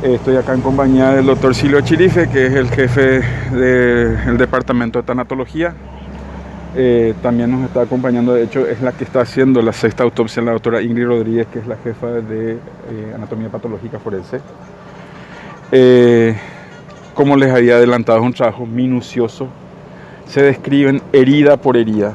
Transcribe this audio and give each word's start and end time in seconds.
Estoy 0.00 0.36
acá 0.36 0.54
en 0.54 0.60
compañía 0.60 1.10
del 1.10 1.26
doctor 1.26 1.56
Silvio 1.56 1.80
Chirife, 1.80 2.28
que 2.30 2.46
es 2.46 2.54
el 2.54 2.70
jefe 2.70 3.20
del 3.50 4.38
departamento 4.38 5.00
de 5.00 5.02
tanatología. 5.04 5.74
Eh, 6.76 7.14
también 7.20 7.50
nos 7.50 7.64
está 7.64 7.80
acompañando, 7.80 8.32
de 8.32 8.44
hecho, 8.44 8.64
es 8.64 8.80
la 8.80 8.92
que 8.92 9.02
está 9.02 9.22
haciendo 9.22 9.60
la 9.60 9.72
sexta 9.72 10.04
autopsia, 10.04 10.40
la 10.40 10.52
doctora 10.52 10.80
Ingrid 10.82 11.04
Rodríguez, 11.04 11.48
que 11.48 11.58
es 11.58 11.66
la 11.66 11.76
jefa 11.78 12.06
de 12.06 12.52
eh, 12.52 13.12
anatomía 13.12 13.48
patológica 13.48 13.98
forense. 13.98 14.40
Eh, 15.72 16.36
como 17.12 17.34
les 17.34 17.52
había 17.52 17.74
adelantado, 17.74 18.20
es 18.20 18.24
un 18.24 18.34
trabajo 18.34 18.66
minucioso. 18.66 19.48
Se 20.28 20.42
describen 20.42 21.02
herida 21.12 21.56
por 21.56 21.76
herida, 21.76 22.14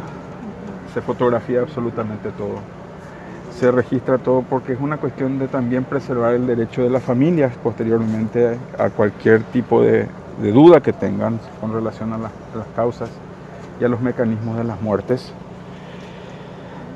se 0.94 1.02
fotografía 1.02 1.60
absolutamente 1.60 2.30
todo 2.38 2.62
se 3.60 3.72
registra 3.72 4.18
todo 4.18 4.44
porque 4.50 4.74
es 4.74 4.80
una 4.80 4.98
cuestión 4.98 5.40
de 5.40 5.48
también 5.48 5.84
preservar 5.84 6.34
el 6.34 6.48
derecho 6.48 6.82
de 6.82 6.90
las 6.90 7.04
familias 7.04 7.54
posteriormente 7.62 8.58
a 8.78 8.90
cualquier 8.90 9.44
tipo 9.44 9.82
de, 9.82 10.08
duda 10.42 10.82
que 10.82 10.94
tengan 10.94 11.40
con 11.62 11.72
relación 11.72 12.12
a 12.14 12.18
las, 12.18 12.32
causas 12.76 13.10
y 13.80 13.84
a 13.84 13.88
los 13.88 14.02
mecanismos 14.02 14.58
de 14.58 14.64
las 14.64 14.82
muertes. 14.82 15.32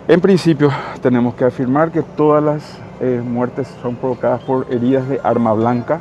En 0.07 0.21
principio 0.21 0.71
tenemos 1.01 1.35
que 1.35 1.45
afirmar 1.45 1.91
que 1.91 2.01
todas 2.01 2.43
las 2.43 2.79
eh, 2.99 3.21
muertes 3.23 3.67
son 3.81 3.95
provocadas 3.95 4.41
por 4.41 4.65
heridas 4.71 5.07
de 5.07 5.19
arma 5.23 5.53
blanca. 5.53 5.99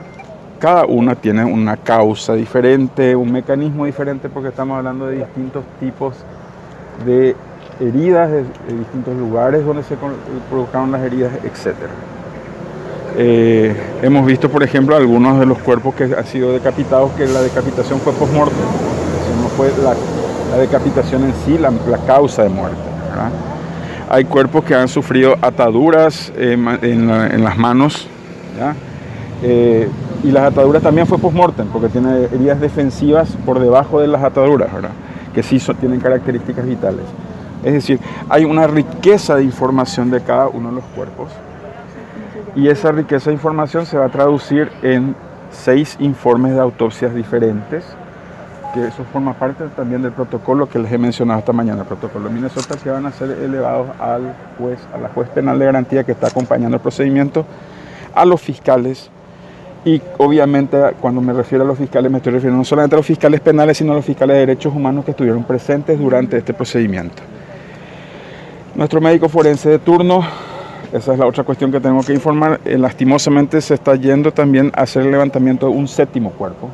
Cada 0.59 0.86
una 0.86 1.14
tiene 1.14 1.45
una 1.45 1.76
causa 1.76 2.32
diferente, 2.34 3.14
un 3.14 3.30
mecanismo 3.30 3.84
diferente 3.84 4.30
porque 4.30 4.48
estamos 4.48 4.78
hablando 4.78 5.06
de 5.06 5.18
distintos 5.18 5.64
tipos 5.78 6.16
de 7.04 7.36
heridas 7.80 8.30
de, 8.30 8.44
distintos 8.78 9.16
lugares 9.16 9.64
donde 9.64 9.82
se 9.82 9.96
provocaron 10.50 10.92
las 10.92 11.02
heridas, 11.02 11.32
etc. 11.44 11.74
Eh, 13.18 13.74
hemos 14.02 14.26
visto, 14.26 14.50
por 14.50 14.62
ejemplo, 14.62 14.96
algunos 14.96 15.38
de 15.38 15.46
los 15.46 15.58
cuerpos 15.58 15.94
que 15.94 16.04
han 16.04 16.26
sido 16.26 16.52
decapitados, 16.52 17.12
que 17.12 17.26
la 17.26 17.40
decapitación 17.40 18.00
fue 18.00 18.12
post-mortem, 18.12 18.58
no 19.42 19.48
fue 19.56 19.70
la, 19.82 19.95
decapitación 20.59 21.24
en 21.24 21.34
sí 21.45 21.59
la, 21.59 21.70
causa 22.06 22.42
de 22.42 22.48
muerte. 22.48 22.76
Hay 24.08 24.24
cuerpos 24.24 24.64
que 24.64 24.74
han 24.74 24.88
sufrido 24.88 25.36
ataduras 25.40 26.32
eh, 26.36 26.52
en, 26.82 27.45
las 27.45 27.56
manos, 27.56 28.06
eh, 29.42 29.88
y 30.23 30.30
las 30.30 30.45
ataduras 30.45 30.82
también 30.82 31.06
fue 31.06 31.18
post-mortem, 31.18 31.68
porque 31.68 31.88
tiene 31.88 32.24
heridas 32.24 32.60
defensivas 32.60 33.30
por 33.45 33.60
debajo 33.60 34.01
de 34.01 34.08
las 34.08 34.23
ataduras, 34.23 34.68
que 35.34 35.42
sí 35.42 35.58
tienen 35.80 36.01
características 36.01 36.64
vitales. 36.66 37.04
Es 37.66 37.72
decir, 37.72 37.98
hay 38.28 38.45
una 38.45 38.68
riqueza 38.68 39.34
de 39.34 39.42
información 39.42 40.09
de 40.09 40.20
cada 40.20 40.46
uno 40.46 40.68
de 40.68 40.76
los 40.76 40.84
cuerpos. 40.95 41.32
Y 42.54 42.68
esa 42.68 42.92
riqueza 42.92 43.30
de 43.30 43.34
información 43.34 43.86
se 43.86 43.98
va 43.98 44.04
a 44.04 44.08
traducir 44.08 44.70
en 44.82 45.16
seis 45.50 45.96
informes 45.98 46.54
de 46.54 46.60
autopsias 46.60 47.12
diferentes, 47.12 47.84
que 48.73 48.86
eso 48.86 49.02
forma 49.12 49.34
parte 49.34 49.64
también 49.74 50.00
del 50.00 50.12
protocolo 50.12 50.68
que 50.68 50.78
les 50.78 50.92
he 50.92 50.96
mencionado 50.96 51.40
esta 51.40 51.52
mañana, 51.52 51.80
el 51.80 51.88
protocolo 51.88 52.28
de 52.28 52.34
Minnesota, 52.34 52.76
que 52.80 52.88
van 52.88 53.04
a 53.04 53.10
ser 53.10 53.32
elevados 53.32 53.88
al 53.98 54.32
juez, 54.58 54.78
a 54.95 54.98
la 54.98 55.08
juez 55.08 55.28
penal 55.30 55.58
de 55.58 55.64
garantía 55.64 56.04
que 56.04 56.12
está 56.12 56.28
acompañando 56.28 56.76
el 56.76 56.80
procedimiento, 56.80 57.45
a 58.14 58.24
los 58.24 58.40
fiscales. 58.40 59.10
Y 59.84 60.01
obviamente 60.18 60.78
cuando 61.01 61.20
me 61.20 61.32
refiero 61.32 61.64
a 61.64 61.66
los 61.66 61.78
fiscales 61.78 62.12
me 62.12 62.18
estoy 62.18 62.34
refiriendo 62.34 62.58
no 62.58 62.64
solamente 62.64 62.95
a 62.95 62.98
los 62.98 63.06
fiscales 63.06 63.40
penales, 63.40 63.78
sino 63.78 63.90
a 63.90 63.96
los 63.96 64.04
fiscales 64.04 64.34
de 64.34 64.41
derechos 64.47 64.72
humanos 64.72 65.04
que 65.04 65.10
estuvieron 65.10 65.42
presentes 65.42 65.98
durante 65.98 66.36
este 66.36 66.54
procedimiento. 66.54 67.25
Nuestro 68.77 69.00
médico 69.00 69.31
forense 69.31 69.71
de 69.71 69.78
turno, 69.78 70.21
esa 70.93 71.15
es 71.15 71.19
la 71.19 71.25
otra 71.25 71.44
cuestión 71.44 71.72
que 71.72 71.81
tenemos 71.81 72.05
que 72.05 72.12
informar, 72.12 72.60
eh, 72.66 72.77
lastimosamente 72.77 73.59
se 73.62 73.72
está 73.72 73.94
yendo 73.94 74.32
también 74.32 74.71
a 74.77 74.82
hacer 74.82 75.06
el 75.06 75.12
levantamiento 75.12 75.66
de 75.66 75.72
un 75.72 75.88
séptimo 75.88 76.31
cuerpo. 76.32 76.69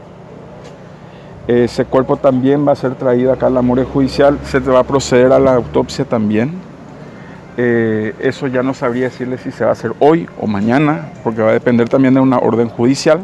Ese 1.46 1.84
cuerpo 1.84 2.16
también 2.16 2.66
va 2.66 2.72
a 2.72 2.74
ser 2.74 2.96
traído 2.96 3.32
acá 3.32 3.46
a 3.46 3.50
la 3.50 3.62
morgue 3.62 3.84
judicial, 3.84 4.36
se 4.42 4.58
va 4.58 4.80
a 4.80 4.82
proceder 4.82 5.30
a 5.30 5.38
la 5.38 5.54
autopsia 5.54 6.04
también. 6.04 6.54
Eh, 7.56 8.16
eso 8.18 8.48
ya 8.48 8.64
no 8.64 8.74
sabría 8.74 9.04
decirle 9.04 9.38
si 9.38 9.52
se 9.52 9.62
va 9.62 9.70
a 9.70 9.74
hacer 9.74 9.92
hoy 10.00 10.28
o 10.40 10.48
mañana, 10.48 11.12
porque 11.22 11.40
va 11.40 11.50
a 11.50 11.52
depender 11.52 11.88
también 11.88 12.14
de 12.14 12.20
una 12.20 12.38
orden 12.38 12.68
judicial. 12.68 13.20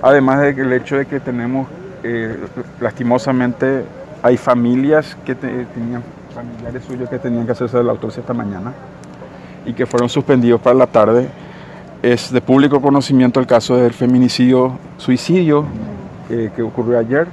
Además 0.00 0.38
del 0.42 0.72
hecho 0.74 0.96
de 0.96 1.06
que 1.06 1.18
tenemos, 1.18 1.66
eh, 2.04 2.36
lastimosamente, 2.80 3.82
hay 4.22 4.36
familias 4.36 5.16
que 5.26 5.34
tenían 5.34 6.04
familiares 6.30 6.84
suyos 6.84 7.08
que 7.08 7.18
tenían 7.18 7.46
que 7.46 7.52
hacerse 7.52 7.82
la 7.82 7.92
autopsia 7.92 8.20
esta 8.20 8.34
mañana 8.34 8.72
y 9.64 9.72
que 9.72 9.86
fueron 9.86 10.08
suspendidos 10.08 10.60
para 10.60 10.74
la 10.74 10.86
tarde. 10.86 11.28
Es 12.02 12.32
de 12.32 12.40
público 12.40 12.80
conocimiento 12.80 13.40
el 13.40 13.46
caso 13.46 13.76
del 13.76 13.92
feminicidio 13.92 14.78
suicidio 14.96 15.64
eh, 16.30 16.50
que 16.54 16.62
ocurrió 16.62 16.98
ayer. 16.98 17.28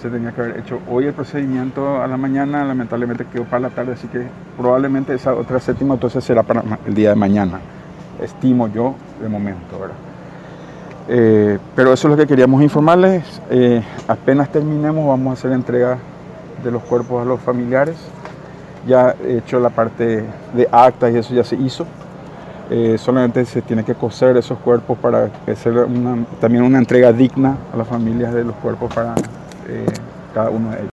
Se 0.00 0.10
tenía 0.10 0.32
que 0.32 0.42
haber 0.42 0.58
hecho 0.58 0.80
hoy 0.90 1.06
el 1.06 1.14
procedimiento 1.14 2.02
a 2.02 2.06
la 2.06 2.18
mañana, 2.18 2.62
lamentablemente 2.64 3.24
quedó 3.24 3.44
para 3.44 3.60
la 3.60 3.70
tarde, 3.70 3.94
así 3.94 4.06
que 4.08 4.26
probablemente 4.58 5.14
esa 5.14 5.34
otra 5.34 5.58
séptima 5.60 5.94
autopsia 5.94 6.20
será 6.20 6.42
para 6.42 6.62
el 6.86 6.94
día 6.94 7.08
de 7.08 7.14
mañana, 7.14 7.60
estimo 8.20 8.68
yo 8.68 8.94
de 9.22 9.28
momento, 9.30 9.78
¿verdad? 9.80 9.96
Eh, 11.08 11.58
pero 11.74 11.92
eso 11.94 12.08
es 12.08 12.10
lo 12.10 12.16
que 12.18 12.26
queríamos 12.26 12.62
informarles. 12.62 13.24
Eh, 13.48 13.82
apenas 14.06 14.50
terminemos 14.50 15.06
vamos 15.08 15.30
a 15.30 15.32
hacer 15.32 15.52
entrega 15.52 15.98
de 16.62 16.70
los 16.70 16.82
cuerpos 16.82 17.22
a 17.22 17.24
los 17.24 17.40
familiares 17.40 17.96
ya 18.86 19.14
he 19.24 19.38
hecho 19.38 19.60
la 19.60 19.70
parte 19.70 20.24
de 20.54 20.68
actas 20.70 21.12
y 21.12 21.18
eso 21.18 21.34
ya 21.34 21.44
se 21.44 21.56
hizo. 21.56 21.86
Eh, 22.70 22.96
solamente 22.98 23.44
se 23.44 23.60
tiene 23.60 23.84
que 23.84 23.94
coser 23.94 24.36
esos 24.38 24.58
cuerpos 24.58 24.96
para 24.98 25.30
hacer 25.46 25.86
también 26.40 26.64
una 26.64 26.78
entrega 26.78 27.12
digna 27.12 27.58
a 27.72 27.76
las 27.76 27.86
familias 27.86 28.32
de 28.32 28.42
los 28.42 28.56
cuerpos 28.56 28.92
para 28.94 29.14
eh, 29.68 29.84
cada 30.32 30.50
uno 30.50 30.70
de 30.70 30.76
ellos. 30.76 30.82